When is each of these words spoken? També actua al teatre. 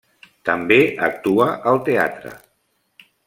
També 0.49 0.77
actua 1.09 1.47
al 1.73 1.79
teatre. 1.91 2.33